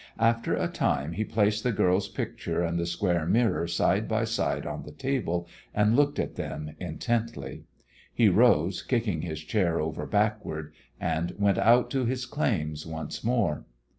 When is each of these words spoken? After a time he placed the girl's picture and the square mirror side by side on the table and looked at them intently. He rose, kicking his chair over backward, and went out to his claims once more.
After 0.17 0.55
a 0.55 0.67
time 0.67 1.11
he 1.11 1.23
placed 1.23 1.61
the 1.63 1.71
girl's 1.71 2.07
picture 2.07 2.63
and 2.63 2.79
the 2.79 2.87
square 2.87 3.27
mirror 3.27 3.67
side 3.67 4.07
by 4.07 4.23
side 4.23 4.65
on 4.65 4.81
the 4.81 4.91
table 4.91 5.47
and 5.75 5.95
looked 5.95 6.17
at 6.17 6.37
them 6.37 6.71
intently. 6.79 7.65
He 8.11 8.27
rose, 8.27 8.81
kicking 8.81 9.21
his 9.21 9.41
chair 9.41 9.79
over 9.79 10.07
backward, 10.07 10.73
and 10.99 11.35
went 11.37 11.59
out 11.59 11.91
to 11.91 12.05
his 12.05 12.25
claims 12.25 12.83
once 12.83 13.23
more. 13.23 13.65